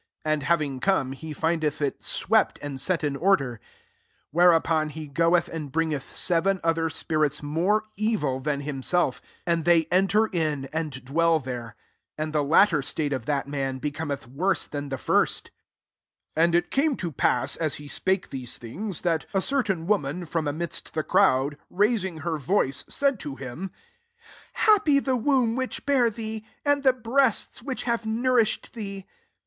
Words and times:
25 0.23 0.33
And 0.33 0.43
having 0.47 0.79
come, 0.79 1.11
he 1.11 1.31
findeth 1.31 1.79
ii 1.79 1.91
swept 1.99 2.57
and 2.63 2.81
set 2.81 3.03
in 3.03 3.15
order. 3.15 3.59
26 4.31 4.31
Whereupon 4.31 4.89
he 4.89 5.07
goethand 5.07 5.71
bring* 5.71 5.91
eth 5.93 6.17
seven 6.17 6.57
o^Sajet 6.61 6.91
spirits, 6.91 7.43
more 7.43 7.83
^vil 7.99 8.43
than 8.43 8.61
himself; 8.61 9.21
and 9.45 9.63
they 9.63 9.83
eii«> 9.91 10.09
ter 10.09 10.25
in, 10.29 10.65
and 10.73 10.91
dweU 11.05 11.43
there: 11.43 11.75
and 12.17 12.33
tthe 12.33 12.49
latter 12.49 12.81
state 12.81 13.13
of 13.13 13.25
that 13.27 13.47
man 13.47 13.77
be« 13.77 13.91
Cometh 13.91 14.25
worse 14.27 14.65
than 14.65 14.89
the 14.89 14.95
^niuV 14.95 15.05
27 15.05 15.51
And 16.35 16.55
it 16.55 16.71
came 16.71 16.97
to 16.97 17.11
pass, 17.11 17.55
as 17.55 17.75
he 17.75 17.87
spake 17.87 18.31
these 18.31 18.57
things^ 18.57 19.03
that 19.03 19.25
a 19.35 19.37
cer>^ 19.37 19.63
tain, 19.63 19.85
woman, 19.85 20.25
from, 20.25 20.47
amidst 20.47 20.95
the 20.95 21.03
crowd, 21.03 21.57
raising 21.69 22.21
her 22.21 22.39
voice, 22.39 22.83
said 22.89 23.19
to 23.19 23.35
him, 23.35 23.69
<^ 23.69 23.71
Happy 24.53 24.97
the 24.97 25.15
womb 25.15 25.55
which 25.55 25.85
bare 25.85 26.09
thee, 26.09 26.43
and 26.65 26.81
the 26.81 26.91
breasts 26.93 27.61
which 27.61 27.83
have 27.83 28.03
nourished 28.07 28.73
thee. 28.73 29.05